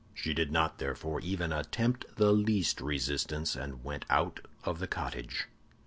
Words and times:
She 0.15 0.33
did 0.33 0.51
not, 0.51 0.79
therefore, 0.79 1.19
even 1.19 1.53
attempt 1.53 2.15
the 2.15 2.31
least 2.31 2.81
resistance, 2.81 3.55
and 3.55 3.83
went 3.83 4.05
out 4.09 4.39
of 4.63 4.79
the 4.79 4.87
cottage. 4.87 5.45